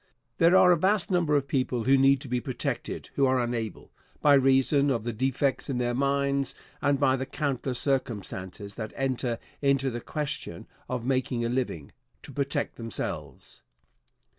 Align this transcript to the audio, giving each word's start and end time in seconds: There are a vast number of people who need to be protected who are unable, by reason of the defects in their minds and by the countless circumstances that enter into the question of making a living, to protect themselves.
There 0.39 0.55
are 0.57 0.71
a 0.71 0.77
vast 0.79 1.11
number 1.11 1.35
of 1.35 1.47
people 1.47 1.83
who 1.83 1.95
need 1.95 2.21
to 2.21 2.27
be 2.27 2.41
protected 2.41 3.11
who 3.13 3.27
are 3.27 3.39
unable, 3.39 3.91
by 4.19 4.33
reason 4.33 4.89
of 4.89 5.03
the 5.03 5.13
defects 5.13 5.69
in 5.69 5.77
their 5.77 5.93
minds 5.93 6.55
and 6.81 6.99
by 6.99 7.15
the 7.15 7.27
countless 7.27 7.77
circumstances 7.77 8.73
that 8.81 8.93
enter 8.95 9.37
into 9.61 9.91
the 9.91 10.01
question 10.01 10.65
of 10.89 11.05
making 11.05 11.45
a 11.45 11.49
living, 11.49 11.91
to 12.23 12.31
protect 12.31 12.77
themselves. 12.77 13.61